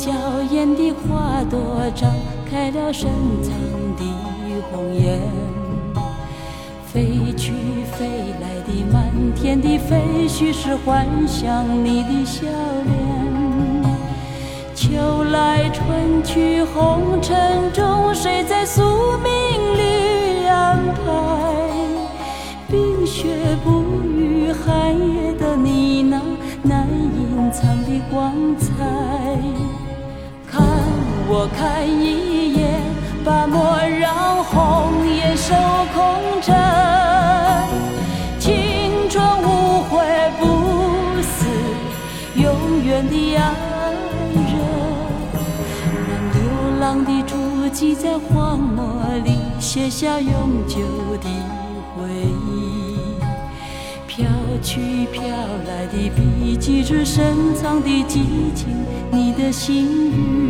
[0.00, 0.10] 娇
[0.50, 1.60] 艳的花朵
[1.94, 2.10] 张
[2.50, 3.10] 开了深
[3.42, 3.52] 藏
[3.98, 4.02] 的
[4.72, 5.20] 红颜。
[6.86, 7.52] 飞去
[7.92, 8.08] 飞
[8.40, 9.04] 来的满
[9.34, 12.46] 天的飞絮，是幻想你的笑
[12.86, 13.94] 脸。
[14.74, 14.88] 秋
[15.24, 18.82] 来春去红尘中，谁在宿
[19.18, 19.30] 命
[19.76, 21.02] 里安排？
[22.70, 23.28] 冰雪
[23.62, 23.82] 不
[31.32, 32.82] 我看一眼，
[33.24, 35.54] 把莫让红颜守
[35.94, 36.52] 空枕。
[38.40, 40.02] 青春无悔
[40.40, 41.46] 不死，
[42.34, 43.40] 永远的爱
[44.34, 44.58] 人。
[46.08, 46.36] 让流
[46.80, 47.36] 浪的足
[47.72, 48.84] 迹在荒漠
[49.24, 50.80] 里写下永久
[51.22, 51.28] 的
[51.94, 52.08] 回
[52.50, 52.98] 忆。
[54.08, 54.26] 飘
[54.60, 58.66] 去飘来的笔迹，是深藏的激情，
[59.12, 60.49] 你的心语。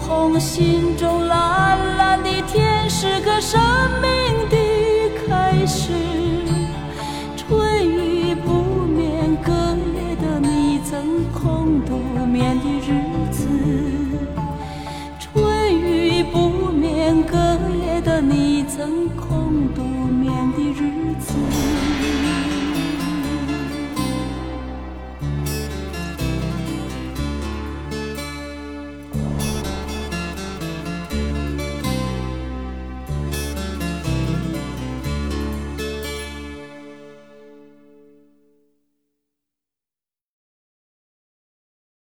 [0.00, 3.60] 红心中，蓝蓝的天，是个生
[4.00, 4.56] 命的
[5.26, 6.37] 开始。